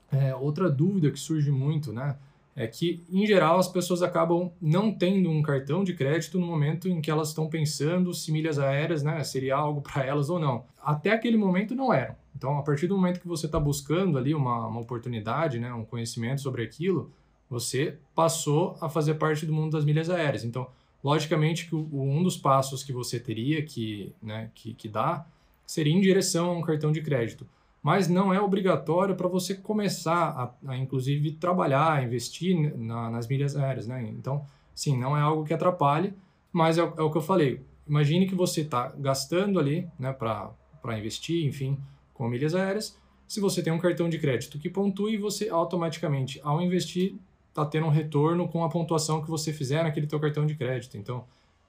é, 0.10 0.34
outra 0.34 0.70
dúvida 0.70 1.12
que 1.12 1.20
surge 1.20 1.52
muito, 1.52 1.92
né? 1.92 2.16
é 2.60 2.68
que, 2.68 3.02
em 3.10 3.26
geral, 3.26 3.58
as 3.58 3.70
pessoas 3.70 4.02
acabam 4.02 4.52
não 4.62 4.92
tendo 4.92 5.30
um 5.30 5.42
cartão 5.42 5.82
de 5.82 5.94
crédito 5.94 6.38
no 6.38 6.46
momento 6.46 6.90
em 6.90 7.00
que 7.00 7.10
elas 7.10 7.30
estão 7.30 7.48
pensando 7.48 8.14
se 8.14 8.34
milhas 8.34 8.60
aéreas 8.60 9.02
né, 9.02 9.24
seria 9.24 9.56
algo 9.56 9.80
para 9.82 10.06
elas 10.06 10.30
ou 10.30 10.38
não. 10.38 10.66
Até 10.84 11.12
aquele 11.12 11.38
momento 11.38 11.74
não 11.74 11.94
eram. 11.94 12.16
Então, 12.40 12.58
a 12.58 12.64
partir 12.64 12.88
do 12.88 12.96
momento 12.96 13.20
que 13.20 13.28
você 13.28 13.46
está 13.46 13.60
buscando 13.60 14.18
ali 14.18 14.34
uma, 14.34 14.66
uma 14.66 14.80
oportunidade, 14.80 15.60
né, 15.60 15.74
um 15.74 15.84
conhecimento 15.84 16.40
sobre 16.40 16.64
aquilo, 16.64 17.12
você 17.50 17.98
passou 18.16 18.78
a 18.80 18.88
fazer 18.88 19.16
parte 19.16 19.46
do 19.46 19.52
mundo 19.52 19.74
das 19.74 19.84
milhas 19.84 20.10
aéreas. 20.10 20.46
Então, 20.46 20.66
logicamente 21.04 21.68
que 21.68 21.76
o, 21.76 21.88
um 21.94 22.24
dos 22.24 22.38
passos 22.38 22.82
que 22.82 22.94
você 22.94 23.20
teria 23.20 23.62
que, 23.62 24.16
né, 24.24 24.50
que, 24.56 24.74
que 24.74 24.88
dar 24.88 25.30
seria 25.68 25.94
em 25.94 26.00
direção 26.00 26.52
a 26.52 26.54
um 26.54 26.62
cartão 26.62 26.94
de 26.94 27.02
crédito 27.02 27.46
mas 27.82 28.08
não 28.08 28.34
é 28.34 28.42
obrigatório 28.42 29.16
para 29.16 29.28
você 29.28 29.56
começar 29.56 30.30
a, 30.66 30.72
a, 30.72 30.78
inclusive, 30.78 31.32
trabalhar, 31.32 32.04
investir 32.04 32.78
na, 32.78 33.10
nas 33.10 33.28
milhas 33.28 33.56
aéreas, 33.56 33.88
né? 33.88 34.04
Então, 34.04 34.46
sim, 34.76 34.98
não 34.98 35.16
é 35.16 35.22
algo 35.22 35.46
que 35.46 35.54
atrapalhe, 35.54 36.14
mas 36.52 36.78
é, 36.78 36.82
é 36.82 37.02
o 37.02 37.10
que 37.10 37.18
eu 37.18 37.22
falei. 37.22 37.62
Imagine 37.88 38.28
que 38.28 38.36
você 38.36 38.62
está 38.62 38.90
gastando 38.98 39.60
ali, 39.60 39.88
né, 39.98 40.12
para 40.12 40.54
investir, 40.98 41.46
enfim, 41.46 41.78
com 42.20 42.28
milhas 42.28 42.54
aéreas. 42.54 42.98
Se 43.26 43.40
você 43.40 43.64
tem 43.64 43.72
um 43.72 43.80
cartão 43.80 44.10
de 44.10 44.20
crédito 44.20 44.60
que 44.60 44.70
pontue, 44.70 45.18
você 45.18 45.48
automaticamente, 45.48 46.42
ao 46.44 46.62
investir, 46.62 47.16
está 47.48 47.66
tendo 47.66 47.86
um 47.86 47.90
retorno 47.90 48.46
com 48.50 48.62
a 48.62 48.70
pontuação 48.70 49.22
que 49.22 49.30
você 49.30 49.54
fizer 49.54 49.84
naquele 49.84 50.06
teu 50.06 50.20
cartão 50.20 50.46
de 50.46 50.56
crédito. 50.56 50.98
Então, 50.98 51.24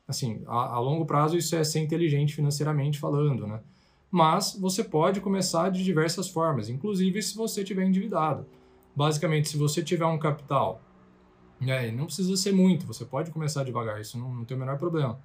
assim, 0.08 0.42
a, 0.48 0.74
a 0.74 0.80
longo 0.80 1.06
prazo 1.06 1.36
isso 1.36 1.54
é 1.54 1.62
ser 1.62 1.78
inteligente 1.78 2.34
financeiramente 2.34 2.98
falando, 2.98 3.46
né? 3.46 3.60
mas 4.10 4.56
você 4.60 4.82
pode 4.82 5.20
começar 5.20 5.70
de 5.70 5.84
diversas 5.84 6.28
formas, 6.28 6.68
inclusive 6.68 7.22
se 7.22 7.36
você 7.36 7.62
tiver 7.62 7.84
endividado. 7.84 8.44
Basicamente, 8.94 9.48
se 9.48 9.56
você 9.56 9.82
tiver 9.84 10.06
um 10.06 10.18
capital, 10.18 10.82
né, 11.60 11.92
não 11.92 12.06
precisa 12.06 12.36
ser 12.36 12.52
muito, 12.52 12.86
você 12.86 13.04
pode 13.04 13.30
começar 13.30 13.62
devagar, 13.62 14.00
isso 14.00 14.18
não, 14.18 14.34
não 14.34 14.44
tem 14.44 14.56
o 14.56 14.60
menor 14.60 14.76
problema. 14.78 15.20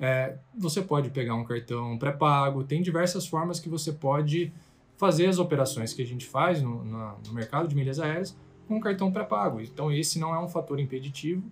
É, 0.00 0.38
você 0.56 0.80
pode 0.80 1.10
pegar 1.10 1.34
um 1.34 1.44
cartão 1.44 1.98
pré-pago, 1.98 2.64
tem 2.64 2.80
diversas 2.80 3.26
formas 3.26 3.60
que 3.60 3.68
você 3.68 3.92
pode 3.92 4.50
fazer 4.96 5.26
as 5.26 5.38
operações 5.38 5.92
que 5.92 6.02
a 6.02 6.06
gente 6.06 6.26
faz 6.26 6.62
no, 6.62 6.84
no 6.84 7.32
mercado 7.32 7.68
de 7.68 7.74
milhas 7.74 8.00
aéreas 8.00 8.36
com 8.66 8.76
um 8.76 8.80
cartão 8.80 9.12
pré-pago. 9.12 9.60
Então, 9.60 9.92
esse 9.92 10.18
não 10.18 10.34
é 10.34 10.38
um 10.38 10.48
fator 10.48 10.80
impeditivo. 10.80 11.42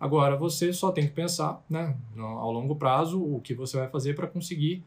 Agora, 0.00 0.36
você 0.36 0.72
só 0.72 0.90
tem 0.90 1.06
que 1.06 1.12
pensar, 1.12 1.62
né, 1.68 1.96
no, 2.14 2.24
ao 2.26 2.50
longo 2.50 2.74
prazo, 2.74 3.22
o 3.22 3.40
que 3.40 3.54
você 3.54 3.76
vai 3.76 3.88
fazer 3.88 4.14
para 4.14 4.26
conseguir 4.26 4.82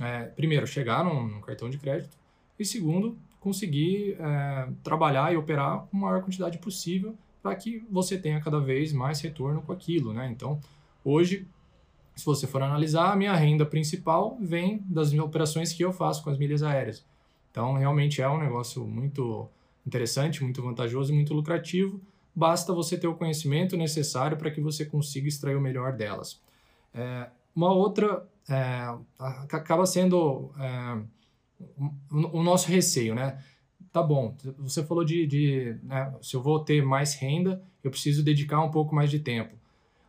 é, 0.00 0.24
primeiro, 0.24 0.66
chegar 0.66 1.04
num, 1.04 1.26
num, 1.26 1.40
cartão 1.40 1.68
de 1.68 1.78
crédito 1.78 2.16
e, 2.58 2.64
segundo, 2.64 3.16
conseguir 3.40 4.16
é, 4.18 4.68
trabalhar 4.82 5.32
e 5.32 5.36
operar 5.36 5.86
com 5.86 5.96
a 5.96 6.00
maior 6.00 6.22
quantidade 6.22 6.58
possível 6.58 7.16
para 7.42 7.54
que 7.54 7.84
você 7.90 8.16
tenha 8.16 8.40
cada 8.40 8.58
vez 8.58 8.92
mais 8.92 9.20
retorno 9.20 9.60
com 9.62 9.72
aquilo. 9.72 10.12
Né? 10.12 10.28
Então, 10.30 10.58
hoje, 11.04 11.46
se 12.14 12.24
você 12.24 12.46
for 12.46 12.62
analisar, 12.62 13.12
a 13.12 13.16
minha 13.16 13.34
renda 13.34 13.66
principal 13.66 14.36
vem 14.40 14.82
das 14.86 15.12
operações 15.12 15.72
que 15.72 15.84
eu 15.84 15.92
faço 15.92 16.22
com 16.22 16.30
as 16.30 16.38
milhas 16.38 16.62
aéreas. 16.62 17.04
Então, 17.50 17.74
realmente 17.74 18.20
é 18.22 18.28
um 18.28 18.38
negócio 18.38 18.84
muito 18.84 19.48
interessante, 19.86 20.42
muito 20.42 20.62
vantajoso 20.62 21.12
e 21.12 21.14
muito 21.14 21.34
lucrativo. 21.34 22.00
Basta 22.34 22.72
você 22.72 22.96
ter 22.96 23.06
o 23.06 23.14
conhecimento 23.14 23.76
necessário 23.76 24.36
para 24.36 24.50
que 24.50 24.60
você 24.60 24.84
consiga 24.84 25.28
extrair 25.28 25.56
o 25.56 25.60
melhor 25.60 25.92
delas. 25.92 26.40
É, 26.92 27.28
uma 27.54 27.72
outra 27.72 28.26
é, 28.48 28.94
acaba 29.18 29.86
sendo 29.86 30.50
é, 30.58 31.02
o, 32.10 32.42
nosso 32.42 32.68
receio, 32.68 33.14
né? 33.14 33.42
Tá 33.92 34.02
bom, 34.02 34.36
você 34.58 34.82
falou 34.82 35.04
de, 35.04 35.26
de 35.26 35.76
né, 35.84 36.12
se 36.20 36.34
eu 36.34 36.42
vou 36.42 36.58
ter 36.58 36.84
mais 36.84 37.14
renda, 37.14 37.62
eu 37.82 37.90
preciso 37.90 38.24
dedicar 38.24 38.60
um 38.60 38.70
pouco 38.70 38.94
mais 38.94 39.08
de 39.10 39.20
tempo. 39.20 39.54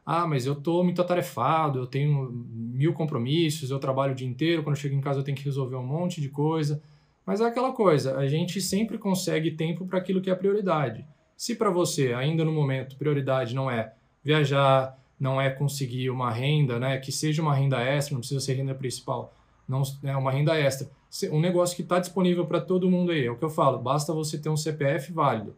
Ah, 0.05 0.27
mas 0.27 0.45
eu 0.45 0.53
estou 0.53 0.83
muito 0.83 1.01
atarefado, 1.01 1.79
eu 1.79 1.87
tenho 1.87 2.31
mil 2.31 2.93
compromissos, 2.93 3.71
eu 3.71 3.79
trabalho 3.79 4.13
o 4.13 4.15
dia 4.15 4.27
inteiro, 4.27 4.61
quando 4.61 4.75
eu 4.75 4.81
chego 4.81 4.95
em 4.95 5.01
casa 5.01 5.19
eu 5.19 5.23
tenho 5.23 5.37
que 5.37 5.43
resolver 5.43 5.75
um 5.77 5.85
monte 5.85 6.21
de 6.21 6.29
coisa. 6.29 6.81
Mas 7.25 7.41
é 7.41 7.45
aquela 7.45 7.71
coisa, 7.71 8.15
a 8.17 8.27
gente 8.27 8.61
sempre 8.61 8.99
consegue 8.99 9.51
tempo 9.51 9.87
para 9.87 9.97
aquilo 9.97 10.21
que 10.21 10.29
é 10.29 10.35
prioridade. 10.35 11.03
Se 11.35 11.55
para 11.55 11.71
você, 11.71 12.13
ainda 12.13 12.45
no 12.45 12.51
momento, 12.51 12.97
prioridade 12.97 13.55
não 13.55 13.69
é 13.69 13.93
viajar, 14.23 14.95
não 15.19 15.41
é 15.41 15.49
conseguir 15.49 16.11
uma 16.11 16.31
renda, 16.31 16.77
né, 16.77 16.99
que 16.99 17.11
seja 17.11 17.41
uma 17.41 17.55
renda 17.55 17.81
extra, 17.81 18.13
não 18.13 18.19
precisa 18.19 18.39
ser 18.39 18.53
renda 18.53 18.75
principal, 18.75 19.33
não 19.67 19.81
é 20.03 20.15
uma 20.15 20.31
renda 20.31 20.55
extra. 20.55 20.87
Um 21.31 21.39
negócio 21.39 21.75
que 21.75 21.81
está 21.81 21.97
disponível 21.97 22.45
para 22.45 22.61
todo 22.61 22.91
mundo 22.91 23.11
aí, 23.11 23.25
é 23.25 23.31
o 23.31 23.37
que 23.37 23.45
eu 23.45 23.49
falo, 23.49 23.79
basta 23.79 24.13
você 24.13 24.37
ter 24.37 24.49
um 24.49 24.57
CPF 24.57 25.11
válido. 25.11 25.55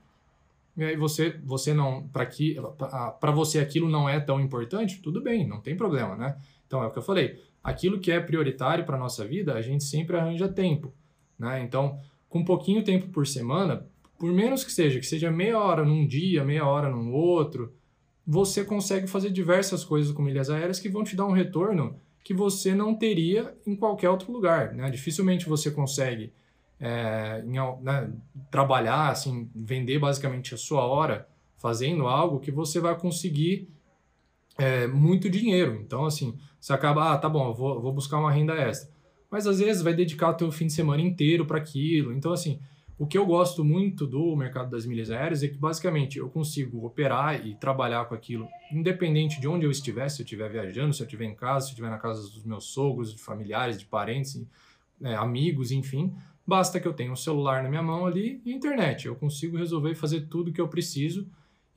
E 0.77 0.83
aí 0.83 0.95
você, 0.95 1.39
você 1.43 1.73
não, 1.73 2.07
para 2.07 3.31
você 3.31 3.59
aquilo 3.59 3.89
não 3.89 4.07
é 4.07 4.19
tão 4.19 4.39
importante, 4.39 5.01
tudo 5.01 5.21
bem, 5.21 5.47
não 5.47 5.59
tem 5.59 5.75
problema, 5.75 6.15
né? 6.15 6.37
Então 6.67 6.83
é 6.83 6.87
o 6.87 6.91
que 6.91 6.99
eu 6.99 7.03
falei, 7.03 7.41
aquilo 7.63 7.99
que 7.99 8.11
é 8.11 8.19
prioritário 8.19 8.85
para 8.85 8.97
nossa 8.97 9.25
vida, 9.25 9.55
a 9.55 9.61
gente 9.61 9.83
sempre 9.83 10.15
arranja 10.15 10.47
tempo, 10.47 10.93
né? 11.37 11.63
Então, 11.63 11.99
com 12.29 12.45
pouquinho 12.45 12.83
tempo 12.83 13.07
por 13.07 13.25
semana, 13.25 13.87
por 14.19 14.31
menos 14.31 14.63
que 14.63 14.71
seja, 14.71 14.99
que 14.99 15.05
seja 15.05 15.31
meia 15.31 15.59
hora 15.59 15.83
num 15.83 16.05
dia, 16.05 16.43
meia 16.43 16.65
hora 16.65 16.89
num 16.89 17.11
outro, 17.11 17.73
você 18.25 18.63
consegue 18.63 19.07
fazer 19.07 19.31
diversas 19.31 19.83
coisas 19.83 20.11
com 20.11 20.21
milhas 20.21 20.49
aéreas 20.49 20.79
que 20.79 20.89
vão 20.89 21.03
te 21.03 21.15
dar 21.15 21.25
um 21.25 21.31
retorno 21.31 21.99
que 22.23 22.33
você 22.33 22.75
não 22.75 22.93
teria 22.93 23.55
em 23.65 23.75
qualquer 23.75 24.09
outro 24.09 24.31
lugar, 24.31 24.73
né? 24.73 24.91
Dificilmente 24.91 25.49
você 25.49 25.71
consegue 25.71 26.33
é, 26.79 27.43
em, 27.45 27.83
né, 27.83 28.11
trabalhar, 28.51 29.09
assim, 29.09 29.49
vender 29.55 29.99
basicamente 29.99 30.53
a 30.53 30.57
sua 30.57 30.85
hora 30.85 31.27
fazendo 31.57 32.07
algo 32.07 32.39
que 32.39 32.51
você 32.51 32.79
vai 32.79 32.97
conseguir 32.97 33.69
é, 34.57 34.87
muito 34.87 35.29
dinheiro. 35.29 35.79
Então, 35.81 36.05
assim, 36.05 36.37
você 36.59 36.73
acaba, 36.73 37.13
ah, 37.13 37.17
tá 37.17 37.29
bom, 37.29 37.53
vou, 37.53 37.81
vou 37.81 37.93
buscar 37.93 38.19
uma 38.19 38.31
renda 38.31 38.53
extra. 38.53 38.95
Mas 39.29 39.45
às 39.45 39.59
vezes 39.59 39.81
vai 39.81 39.93
dedicar 39.93 40.29
o 40.29 40.33
teu 40.33 40.51
fim 40.51 40.67
de 40.67 40.73
semana 40.73 41.01
inteiro 41.01 41.45
para 41.45 41.57
aquilo. 41.57 42.13
Então, 42.13 42.31
assim, 42.31 42.59
o 42.97 43.05
que 43.05 43.17
eu 43.17 43.25
gosto 43.25 43.63
muito 43.63 44.07
do 44.07 44.35
mercado 44.35 44.71
das 44.71 44.85
milhas 44.85 45.11
aéreas 45.11 45.43
é 45.43 45.47
que 45.47 45.57
basicamente 45.57 46.17
eu 46.17 46.29
consigo 46.29 46.85
operar 46.85 47.45
e 47.45 47.53
trabalhar 47.55 48.05
com 48.05 48.15
aquilo, 48.15 48.47
independente 48.71 49.39
de 49.39 49.47
onde 49.47 49.65
eu 49.65 49.71
estiver, 49.71 50.09
se 50.09 50.21
eu 50.21 50.23
estiver 50.23 50.49
viajando, 50.49 50.93
se 50.93 51.03
eu 51.03 51.05
estiver 51.05 51.25
em 51.25 51.35
casa, 51.35 51.65
se 51.65 51.71
eu 51.71 51.73
estiver 51.73 51.89
na 51.91 51.99
casa 51.99 52.21
dos 52.21 52.43
meus 52.43 52.65
sogros, 52.65 53.13
de 53.13 53.21
familiares, 53.21 53.77
de 53.77 53.85
parentes, 53.85 54.43
é, 55.03 55.13
amigos, 55.13 55.71
enfim. 55.71 56.15
Basta 56.47 56.79
que 56.79 56.87
eu 56.87 56.93
tenha 56.93 57.11
um 57.11 57.15
celular 57.15 57.61
na 57.61 57.67
minha 57.67 57.83
mão 57.83 58.05
ali 58.05 58.41
e 58.45 58.53
internet. 58.53 59.05
Eu 59.05 59.15
consigo 59.15 59.57
resolver 59.57 59.93
fazer 59.95 60.21
tudo 60.21 60.53
que 60.53 60.61
eu 60.61 60.69
preciso 60.69 61.27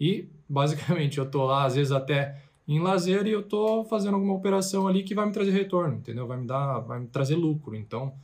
e 0.00 0.28
basicamente 0.48 1.18
eu 1.18 1.28
tô 1.28 1.44
lá 1.44 1.64
às 1.64 1.74
vezes 1.74 1.90
até 1.90 2.40
em 2.68 2.78
lazer 2.78 3.26
e 3.26 3.32
eu 3.32 3.42
tô 3.42 3.84
fazendo 3.84 4.14
alguma 4.14 4.34
operação 4.34 4.86
ali 4.86 5.02
que 5.02 5.12
vai 5.12 5.26
me 5.26 5.32
trazer 5.32 5.50
retorno, 5.50 5.96
entendeu? 5.96 6.24
Vai 6.24 6.38
me 6.38 6.46
dar, 6.46 6.78
vai 6.80 7.00
me 7.00 7.08
trazer 7.08 7.34
lucro. 7.34 7.74
Então, 7.74 8.14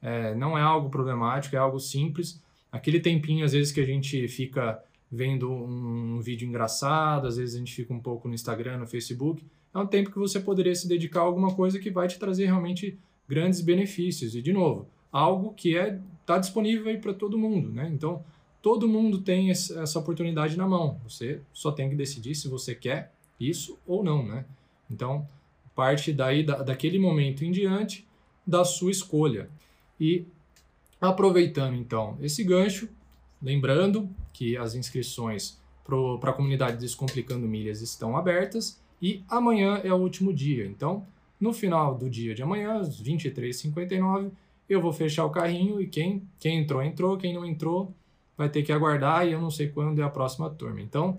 é, 0.00 0.32
não 0.36 0.56
é 0.56 0.62
algo 0.62 0.88
problemático, 0.88 1.56
é 1.56 1.58
algo 1.58 1.80
simples. 1.80 2.40
Aquele 2.70 3.00
tempinho 3.00 3.44
às 3.44 3.52
vezes 3.52 3.72
que 3.72 3.80
a 3.80 3.86
gente 3.86 4.28
fica 4.28 4.80
vendo 5.10 5.50
um 5.50 6.20
vídeo 6.20 6.48
engraçado, 6.48 7.26
às 7.26 7.36
vezes 7.36 7.56
a 7.56 7.58
gente 7.58 7.74
fica 7.74 7.92
um 7.92 7.98
pouco 7.98 8.28
no 8.28 8.34
Instagram, 8.34 8.78
no 8.78 8.86
Facebook, 8.86 9.44
é 9.74 9.78
um 9.78 9.86
tempo 9.86 10.10
que 10.10 10.18
você 10.18 10.38
poderia 10.38 10.74
se 10.74 10.86
dedicar 10.86 11.20
a 11.20 11.24
alguma 11.24 11.52
coisa 11.54 11.80
que 11.80 11.90
vai 11.90 12.06
te 12.06 12.18
trazer 12.18 12.46
realmente 12.46 12.96
grandes 13.28 13.60
benefícios. 13.60 14.36
E 14.36 14.42
de 14.42 14.52
novo, 14.52 14.88
algo 15.16 15.54
que 15.54 15.76
é 15.76 15.98
está 16.20 16.38
disponível 16.38 16.88
aí 16.88 16.98
para 16.98 17.14
todo 17.14 17.38
mundo, 17.38 17.70
né? 17.70 17.88
Então, 17.92 18.22
todo 18.60 18.88
mundo 18.88 19.20
tem 19.20 19.50
essa 19.50 19.98
oportunidade 19.98 20.56
na 20.56 20.66
mão. 20.66 21.00
Você 21.04 21.40
só 21.52 21.70
tem 21.70 21.88
que 21.88 21.94
decidir 21.94 22.34
se 22.34 22.48
você 22.48 22.74
quer 22.74 23.12
isso 23.38 23.78
ou 23.86 24.02
não, 24.02 24.26
né? 24.26 24.44
Então, 24.90 25.26
parte 25.74 26.12
daí 26.12 26.42
da, 26.44 26.62
daquele 26.62 26.98
momento 26.98 27.44
em 27.44 27.52
diante 27.52 28.06
da 28.46 28.64
sua 28.64 28.90
escolha. 28.90 29.48
E 30.00 30.26
aproveitando 31.00 31.76
então 31.76 32.18
esse 32.20 32.42
gancho, 32.42 32.88
lembrando 33.40 34.10
que 34.32 34.56
as 34.56 34.74
inscrições 34.74 35.60
para 36.20 36.30
a 36.30 36.34
comunidade 36.34 36.78
Descomplicando 36.78 37.46
Milhas 37.46 37.80
estão 37.80 38.16
abertas 38.16 38.82
e 39.00 39.22
amanhã 39.28 39.80
é 39.84 39.92
o 39.92 39.96
último 39.96 40.34
dia. 40.34 40.66
Então, 40.66 41.06
no 41.40 41.52
final 41.52 41.96
do 41.96 42.10
dia 42.10 42.34
de 42.34 42.42
amanhã, 42.42 42.80
às 42.80 43.00
23h59, 43.00 44.32
eu 44.68 44.80
vou 44.80 44.92
fechar 44.92 45.24
o 45.24 45.30
carrinho 45.30 45.80
e 45.80 45.86
quem, 45.86 46.22
quem 46.38 46.58
entrou, 46.58 46.82
entrou, 46.82 47.16
quem 47.16 47.34
não 47.34 47.44
entrou 47.44 47.94
vai 48.36 48.48
ter 48.48 48.62
que 48.62 48.72
aguardar 48.72 49.26
e 49.26 49.32
eu 49.32 49.40
não 49.40 49.50
sei 49.50 49.68
quando 49.68 50.00
é 50.00 50.04
a 50.04 50.10
próxima 50.10 50.50
turma. 50.50 50.80
Então, 50.80 51.18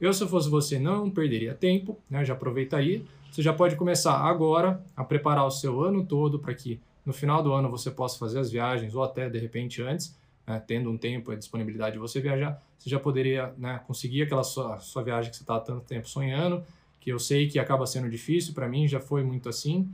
eu 0.00 0.12
se 0.12 0.26
fosse 0.26 0.48
você 0.48 0.78
não 0.78 1.10
perderia 1.10 1.54
tempo, 1.54 1.98
né? 2.10 2.24
já 2.24 2.34
aproveita 2.34 2.76
aí. 2.76 3.04
Você 3.30 3.42
já 3.42 3.52
pode 3.52 3.76
começar 3.76 4.14
agora 4.14 4.82
a 4.96 5.04
preparar 5.04 5.46
o 5.46 5.50
seu 5.50 5.82
ano 5.82 6.04
todo 6.04 6.38
para 6.38 6.54
que 6.54 6.80
no 7.04 7.12
final 7.12 7.42
do 7.42 7.52
ano 7.52 7.70
você 7.70 7.90
possa 7.90 8.18
fazer 8.18 8.38
as 8.38 8.50
viagens 8.50 8.94
ou 8.94 9.02
até 9.02 9.28
de 9.28 9.38
repente 9.38 9.82
antes, 9.82 10.16
né? 10.46 10.62
tendo 10.66 10.90
um 10.90 10.96
tempo 10.96 11.32
e 11.32 11.36
disponibilidade 11.36 11.94
de 11.94 11.98
você 11.98 12.20
viajar, 12.20 12.60
você 12.78 12.90
já 12.90 13.00
poderia 13.00 13.52
né, 13.58 13.80
conseguir 13.86 14.22
aquela 14.22 14.44
sua, 14.44 14.78
sua 14.78 15.02
viagem 15.02 15.30
que 15.30 15.36
você 15.36 15.42
está 15.42 15.56
há 15.56 15.60
tanto 15.60 15.84
tempo 15.84 16.08
sonhando, 16.08 16.62
que 17.00 17.10
eu 17.10 17.18
sei 17.18 17.48
que 17.48 17.58
acaba 17.58 17.86
sendo 17.86 18.08
difícil, 18.08 18.54
para 18.54 18.68
mim 18.68 18.86
já 18.86 19.00
foi 19.00 19.22
muito 19.22 19.48
assim, 19.48 19.88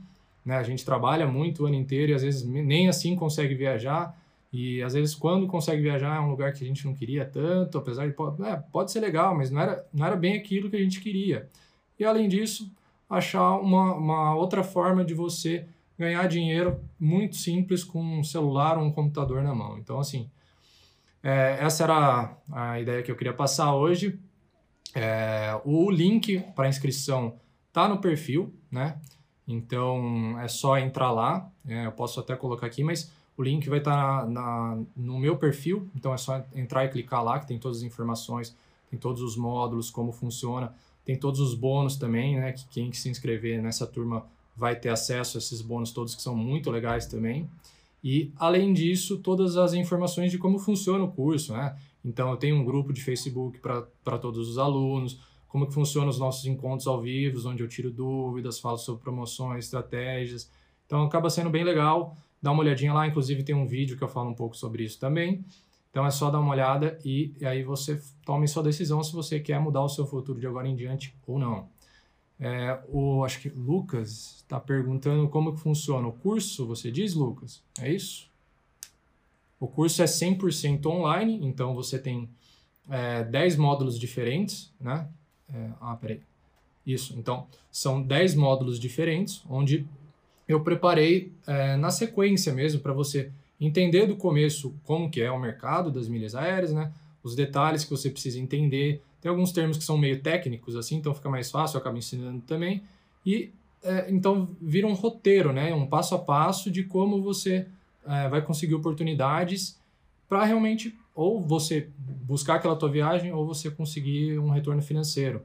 né? 0.45 0.57
A 0.57 0.63
gente 0.63 0.85
trabalha 0.85 1.27
muito 1.27 1.63
o 1.63 1.65
ano 1.65 1.75
inteiro 1.75 2.11
e 2.11 2.15
às 2.15 2.21
vezes 2.21 2.45
nem 2.45 2.87
assim 2.87 3.15
consegue 3.15 3.55
viajar. 3.55 4.15
E 4.53 4.81
às 4.83 4.93
vezes 4.93 5.15
quando 5.15 5.47
consegue 5.47 5.81
viajar 5.81 6.15
é 6.15 6.19
um 6.19 6.29
lugar 6.29 6.53
que 6.53 6.63
a 6.63 6.67
gente 6.67 6.85
não 6.85 6.93
queria 6.93 7.25
tanto, 7.25 7.77
apesar 7.77 8.07
de 8.07 8.15
é, 8.45 8.55
pode 8.71 8.91
ser 8.91 8.99
legal, 8.99 9.35
mas 9.35 9.49
não 9.49 9.61
era, 9.61 9.85
não 9.93 10.05
era 10.05 10.15
bem 10.15 10.37
aquilo 10.37 10.69
que 10.69 10.75
a 10.75 10.79
gente 10.79 11.01
queria. 11.01 11.49
E 11.99 12.05
além 12.05 12.29
disso, 12.29 12.71
achar 13.09 13.57
uma, 13.57 13.95
uma 13.95 14.35
outra 14.35 14.63
forma 14.63 15.03
de 15.03 15.13
você 15.13 15.65
ganhar 15.97 16.27
dinheiro 16.27 16.79
muito 16.99 17.35
simples 17.35 17.83
com 17.83 18.01
um 18.01 18.23
celular 18.23 18.77
ou 18.77 18.83
um 18.83 18.91
computador 18.91 19.41
na 19.41 19.55
mão. 19.55 19.77
Então, 19.77 19.99
assim, 19.99 20.29
é, 21.23 21.57
essa 21.59 21.83
era 21.83 22.37
a, 22.51 22.71
a, 22.71 22.79
ideia 22.79 23.01
que 23.01 23.11
eu 23.11 23.15
queria 23.15 23.33
passar 23.33 23.73
hoje. 23.73 24.19
É, 24.93 25.59
o 25.65 25.89
link 25.89 26.39
para 26.55 26.69
inscrição 26.69 27.39
tá 27.73 27.87
no 27.87 27.97
perfil, 27.97 28.53
né? 28.71 28.97
Então 29.47 30.39
é 30.39 30.47
só 30.47 30.77
entrar 30.77 31.11
lá, 31.11 31.49
é, 31.67 31.85
eu 31.85 31.91
posso 31.91 32.19
até 32.19 32.35
colocar 32.35 32.65
aqui, 32.65 32.83
mas 32.83 33.11
o 33.37 33.43
link 33.43 33.67
vai 33.69 33.79
estar 33.79 34.27
na, 34.27 34.77
no 34.95 35.19
meu 35.19 35.37
perfil, 35.37 35.87
então 35.95 36.13
é 36.13 36.17
só 36.17 36.43
entrar 36.53 36.85
e 36.85 36.89
clicar 36.89 37.23
lá, 37.23 37.39
que 37.39 37.47
tem 37.47 37.59
todas 37.59 37.79
as 37.79 37.83
informações, 37.83 38.55
tem 38.89 38.97
todos 38.97 39.21
os 39.21 39.35
módulos, 39.35 39.89
como 39.89 40.11
funciona, 40.11 40.73
tem 41.03 41.15
todos 41.15 41.39
os 41.39 41.53
bônus 41.53 41.97
também, 41.97 42.35
né? 42.37 42.53
Que 42.53 42.65
quem 42.67 42.91
se 42.93 43.09
inscrever 43.09 43.61
nessa 43.61 43.85
turma 43.85 44.25
vai 44.55 44.75
ter 44.75 44.89
acesso 44.89 45.37
a 45.37 45.39
esses 45.39 45.61
bônus 45.61 45.91
todos 45.91 46.15
que 46.15 46.21
são 46.21 46.35
muito 46.35 46.71
legais 46.71 47.05
também. 47.05 47.47
E 48.03 48.31
além 48.37 48.73
disso, 48.73 49.17
todas 49.17 49.57
as 49.57 49.73
informações 49.73 50.31
de 50.31 50.37
como 50.37 50.57
funciona 50.57 51.03
o 51.03 51.11
curso, 51.11 51.53
né? 51.53 51.75
Então 52.03 52.29
eu 52.29 52.37
tenho 52.37 52.55
um 52.55 52.63
grupo 52.63 52.93
de 52.93 53.03
Facebook 53.03 53.59
para 53.59 54.17
todos 54.17 54.47
os 54.47 54.57
alunos, 54.57 55.19
como 55.55 55.67
que 55.67 55.73
funcionam 55.73 56.09
os 56.09 56.19
nossos 56.19 56.45
encontros 56.45 56.85
ao 56.85 56.99
vivo, 57.01 57.49
onde 57.49 57.63
eu 57.63 57.67
tiro 57.69 57.89
dúvidas, 57.89 58.59
falo 58.59 58.77
sobre 58.77 59.01
promoções, 59.01 59.63
estratégias. 59.63 60.51
Então 60.85 61.01
acaba 61.05 61.29
sendo 61.29 61.49
bem 61.49 61.63
legal. 61.63 62.13
Dá 62.41 62.51
uma 62.51 62.59
olhadinha 62.59 62.91
lá, 62.91 63.07
inclusive 63.07 63.41
tem 63.41 63.55
um 63.55 63.65
vídeo 63.65 63.95
que 63.95 64.03
eu 64.03 64.09
falo 64.09 64.29
um 64.29 64.33
pouco 64.33 64.57
sobre 64.57 64.83
isso 64.83 64.99
também. 64.99 65.45
Então 65.89 66.05
é 66.05 66.11
só 66.11 66.29
dar 66.29 66.41
uma 66.41 66.51
olhada 66.51 66.99
e, 67.05 67.33
e 67.39 67.45
aí 67.45 67.63
você 67.63 68.03
tome 68.25 68.49
sua 68.49 68.63
decisão 68.63 69.01
se 69.01 69.13
você 69.13 69.39
quer 69.39 69.57
mudar 69.61 69.81
o 69.81 69.87
seu 69.87 70.05
futuro 70.05 70.41
de 70.41 70.45
agora 70.45 70.67
em 70.67 70.75
diante 70.75 71.15
ou 71.25 71.39
não. 71.39 71.69
É, 72.37 72.77
o, 72.89 73.23
acho 73.23 73.39
que 73.39 73.47
Lucas 73.47 74.35
está 74.35 74.59
perguntando 74.59 75.29
como 75.29 75.53
que 75.53 75.61
funciona 75.61 76.05
o 76.05 76.11
curso, 76.11 76.67
você 76.67 76.91
diz, 76.91 77.13
Lucas? 77.13 77.63
É 77.79 77.89
isso? 77.89 78.29
O 79.57 79.69
curso 79.69 80.01
é 80.01 80.05
100% 80.05 80.85
online, 80.87 81.39
então 81.43 81.73
você 81.73 81.97
tem 81.97 82.29
é, 82.89 83.23
10 83.23 83.55
módulos 83.55 83.97
diferentes, 83.97 84.69
né? 84.81 85.07
É, 85.53 85.69
ah, 85.79 85.95
peraí. 85.95 86.21
Isso, 86.85 87.15
então, 87.17 87.47
são 87.71 88.01
10 88.01 88.35
módulos 88.35 88.79
diferentes, 88.79 89.43
onde 89.49 89.85
eu 90.47 90.61
preparei 90.61 91.31
é, 91.47 91.75
na 91.75 91.89
sequência 91.89 92.53
mesmo 92.53 92.79
para 92.79 92.93
você 92.93 93.31
entender 93.59 94.05
do 94.05 94.15
começo 94.15 94.73
como 94.83 95.09
que 95.09 95.21
é 95.21 95.31
o 95.31 95.39
mercado 95.39 95.91
das 95.91 96.07
milhas 96.07 96.35
aéreas, 96.35 96.71
né? 96.71 96.91
Os 97.23 97.35
detalhes 97.35 97.83
que 97.83 97.89
você 97.89 98.09
precisa 98.09 98.39
entender. 98.39 99.01
Tem 99.19 99.29
alguns 99.29 99.51
termos 99.51 99.77
que 99.77 99.83
são 99.83 99.97
meio 99.97 100.21
técnicos, 100.21 100.75
assim, 100.75 100.97
então 100.97 101.15
fica 101.15 101.29
mais 101.29 101.49
fácil, 101.49 101.77
eu 101.77 101.81
acabo 101.81 101.97
ensinando 101.97 102.41
também. 102.41 102.83
E 103.25 103.51
é, 103.83 104.11
então 104.11 104.49
vira 104.61 104.85
um 104.85 104.93
roteiro, 104.93 105.51
né? 105.51 105.73
Um 105.73 105.87
passo 105.87 106.13
a 106.13 106.19
passo 106.19 106.69
de 106.69 106.83
como 106.83 107.21
você 107.21 107.67
é, 108.05 108.29
vai 108.29 108.41
conseguir 108.41 108.75
oportunidades 108.75 109.79
para 110.29 110.43
realmente 110.43 110.95
ou 111.15 111.41
você 111.41 111.89
buscar 111.97 112.55
aquela 112.55 112.75
tua 112.75 112.89
viagem 112.89 113.31
ou 113.31 113.47
você 113.47 113.71
conseguir 113.71 114.37
um 114.37 114.49
retorno 114.49 114.81
financeiro. 114.81 115.41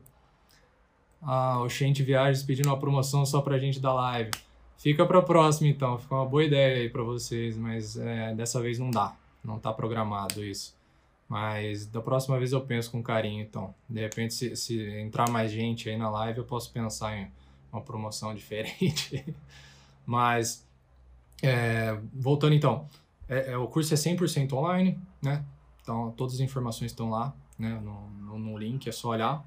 Ah, 1.22 1.60
o 1.60 1.68
Shente 1.68 2.02
Viagens 2.02 2.42
pedindo 2.42 2.66
uma 2.66 2.78
promoção 2.78 3.24
só 3.24 3.40
para 3.40 3.54
a 3.54 3.58
gente 3.58 3.78
da 3.78 3.94
live. 3.94 4.30
Fica 4.76 5.06
para 5.06 5.18
a 5.18 5.22
próxima 5.22 5.68
então, 5.68 5.98
fica 5.98 6.14
uma 6.14 6.26
boa 6.26 6.42
ideia 6.42 6.78
aí 6.78 6.88
para 6.88 7.02
vocês, 7.02 7.56
mas 7.56 7.96
é, 7.96 8.34
dessa 8.34 8.60
vez 8.60 8.78
não 8.78 8.90
dá, 8.90 9.14
não 9.44 9.58
está 9.58 9.72
programado 9.72 10.42
isso. 10.42 10.74
Mas 11.28 11.86
da 11.86 12.00
próxima 12.00 12.36
vez 12.38 12.52
eu 12.52 12.60
penso 12.62 12.90
com 12.90 13.00
carinho 13.02 13.42
então. 13.42 13.72
De 13.88 14.00
repente, 14.00 14.34
se, 14.34 14.56
se 14.56 14.82
entrar 14.98 15.30
mais 15.30 15.52
gente 15.52 15.88
aí 15.88 15.96
na 15.96 16.10
live, 16.10 16.38
eu 16.38 16.44
posso 16.44 16.72
pensar 16.72 17.16
em 17.16 17.30
uma 17.72 17.80
promoção 17.80 18.34
diferente. 18.34 19.24
mas, 20.04 20.66
é, 21.42 21.96
voltando 22.12 22.54
então, 22.54 22.88
é, 23.28 23.52
é, 23.52 23.56
o 23.56 23.68
curso 23.68 23.94
é 23.94 23.96
100% 23.96 24.52
online, 24.54 24.98
né? 25.22 25.44
Então, 25.82 26.12
todas 26.16 26.34
as 26.34 26.40
informações 26.40 26.90
estão 26.90 27.10
lá, 27.10 27.34
né? 27.58 27.80
No, 27.82 28.10
no, 28.10 28.38
no 28.38 28.58
link, 28.58 28.88
é 28.88 28.92
só 28.92 29.08
olhar. 29.08 29.44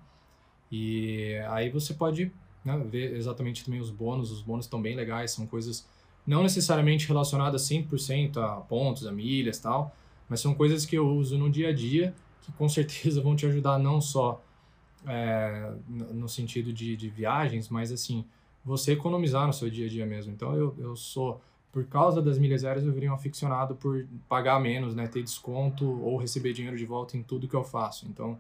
E 0.72 1.36
aí 1.50 1.70
você 1.70 1.94
pode 1.94 2.32
né, 2.66 2.78
ver 2.90 3.16
exatamente 3.16 3.64
também 3.64 3.80
os 3.80 3.90
bônus. 3.90 4.32
Os 4.32 4.42
bônus 4.42 4.66
estão 4.66 4.82
bem 4.82 4.96
legais, 4.96 5.32
são 5.32 5.46
coisas 5.46 5.88
não 6.26 6.42
necessariamente 6.42 7.08
relacionadas 7.08 7.64
100% 7.64 8.38
a 8.38 8.62
pontos, 8.62 9.06
a 9.06 9.12
milhas 9.12 9.60
tal, 9.60 9.96
mas 10.30 10.40
são 10.40 10.56
coisas 10.56 10.86
que 10.86 10.96
eu 10.96 11.08
uso 11.08 11.38
no 11.38 11.50
dia 11.50 11.70
a 11.70 11.74
dia 11.74 12.16
que 12.42 12.52
com 12.54 12.68
certeza 12.70 13.22
vão 13.22 13.36
te 13.36 13.46
ajudar 13.46 13.78
não 13.78 14.00
só 14.00 14.42
é, 15.06 15.74
no 15.88 16.30
sentido 16.30 16.72
de, 16.72 16.96
de 16.96 17.10
viagens, 17.10 17.68
mas 17.70 17.92
assim, 17.92 18.26
você 18.64 18.94
economizar 18.94 19.46
no 19.46 19.54
seu 19.54 19.70
dia 19.70 19.86
a 19.86 19.90
dia 19.90 20.06
mesmo. 20.06 20.32
Então 20.32 20.56
eu, 20.56 20.76
eu 20.80 20.96
sou, 20.96 21.42
por 21.74 21.84
causa 21.86 22.22
das 22.22 22.38
milhas 22.38 22.64
aéreas, 22.64 22.86
eu 22.86 22.94
virei 22.94 23.10
um 23.10 23.14
aficionado 23.14 23.76
por 23.76 24.06
pagar 24.30 24.60
menos, 24.60 24.94
né, 24.94 25.08
ter 25.08 25.24
desconto 25.24 25.86
ou 26.04 26.18
receber 26.18 26.54
dinheiro 26.54 26.78
de 26.78 26.86
volta 26.86 27.18
em 27.18 27.24
tudo 27.24 27.48
que 27.48 27.56
eu 27.56 27.64
faço. 27.64 28.06
Então 28.08 28.38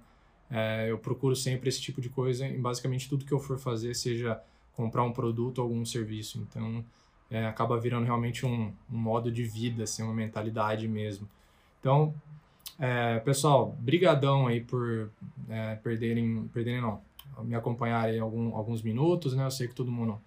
é, 0.52 0.92
eu 0.92 1.00
procuro 1.00 1.36
sempre 1.36 1.68
esse 1.68 1.82
tipo 1.82 2.00
de 2.00 2.10
coisa 2.10 2.46
em 2.46 2.62
basicamente 2.62 3.10
tudo 3.10 3.25
que 3.25 3.34
eu 3.34 3.40
for 3.40 3.58
fazer, 3.58 3.96
seja 3.96 4.40
comprar 4.75 5.04
um 5.04 5.12
produto 5.12 5.58
ou 5.58 5.63
algum 5.63 5.84
serviço. 5.84 6.46
Então 6.48 6.86
é, 7.32 7.48
acaba 7.48 7.75
virando 7.80 8.06
realmente 8.06 8.46
um, 8.46 8.72
um 8.92 8.98
modo 8.98 9.32
de 9.32 9.44
vida, 9.44 9.84
assim, 9.84 10.04
uma 10.04 10.13
mentalidade 10.13 10.88
mesmo. 10.88 11.28
Então, 11.80 12.13
é, 12.78 13.20
pessoal, 13.20 13.75
brigadão 13.80 14.46
aí 14.46 14.62
por 14.62 15.10
é, 15.50 15.75
perderem, 15.78 16.48
perderem 16.54 16.82
não, 16.82 17.02
me 17.42 17.56
acompanharem 17.56 18.20
algum, 18.20 18.56
alguns 18.56 18.84
minutos, 18.84 19.34
né? 19.34 19.44
Eu 19.44 19.52
sei 19.52 19.68
que 19.68 19.74
todo 19.74 19.92
mundo 19.92 20.22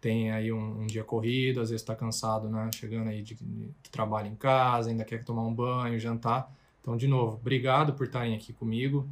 tem 0.00 0.30
aí 0.30 0.50
um, 0.50 0.82
um 0.82 0.86
dia 0.86 1.04
corrido, 1.04 1.60
às 1.60 1.70
vezes 1.70 1.82
está 1.82 1.94
cansado, 1.94 2.48
né? 2.48 2.70
Chegando 2.74 3.08
aí 3.08 3.22
de, 3.22 3.34
de, 3.34 3.90
trabalho 3.90 4.28
em 4.28 4.34
casa, 4.34 4.90
ainda 4.90 5.04
quer 5.04 5.22
tomar 5.24 5.42
um 5.42 5.52
banho, 5.52 5.98
jantar. 6.00 6.50
Então, 6.80 6.96
de 6.96 7.06
novo, 7.06 7.36
obrigado 7.36 7.92
por 7.92 8.06
estarem 8.06 8.34
aqui 8.34 8.52
comigo. 8.52 9.06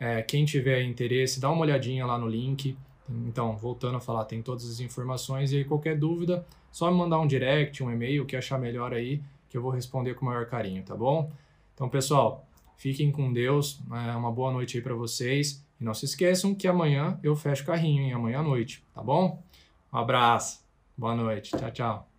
É, 0.00 0.22
quem 0.22 0.44
tiver 0.44 0.82
interesse, 0.82 1.38
dá 1.38 1.50
uma 1.50 1.60
olhadinha 1.60 2.06
lá 2.06 2.18
no 2.18 2.26
link. 2.26 2.76
Então, 3.08 3.56
voltando 3.56 3.96
a 3.96 4.00
falar, 4.00 4.24
tem 4.24 4.42
todas 4.42 4.68
as 4.68 4.80
informações 4.80 5.52
e 5.52 5.58
aí 5.58 5.64
qualquer 5.64 5.96
dúvida, 5.96 6.44
só 6.72 6.90
me 6.90 6.96
mandar 6.96 7.20
um 7.20 7.26
direct, 7.26 7.82
um 7.82 7.90
e-mail, 7.90 8.24
o 8.24 8.26
que 8.26 8.36
achar 8.36 8.58
melhor 8.58 8.92
aí, 8.92 9.22
que 9.48 9.56
eu 9.56 9.62
vou 9.62 9.70
responder 9.70 10.14
com 10.14 10.24
o 10.24 10.28
maior 10.28 10.46
carinho, 10.46 10.82
tá 10.82 10.96
bom? 10.96 11.30
Então, 11.74 11.88
pessoal, 11.88 12.46
fiquem 12.76 13.12
com 13.12 13.32
Deus, 13.32 13.80
é 14.08 14.16
uma 14.16 14.32
boa 14.32 14.50
noite 14.50 14.78
aí 14.78 14.82
para 14.82 14.94
vocês. 14.94 15.64
E 15.80 15.84
não 15.84 15.92
se 15.92 16.06
esqueçam 16.06 16.54
que 16.54 16.66
amanhã 16.66 17.20
eu 17.22 17.36
fecho 17.36 17.64
carrinho, 17.64 18.02
hein? 18.02 18.12
Amanhã 18.12 18.40
à 18.40 18.42
noite, 18.42 18.82
tá 18.94 19.02
bom? 19.02 19.42
Um 19.92 19.98
abraço, 19.98 20.64
boa 20.96 21.14
noite, 21.14 21.56
tchau, 21.56 21.70
tchau. 21.72 22.15